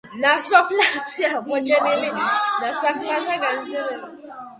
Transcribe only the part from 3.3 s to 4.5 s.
ნანგრევები.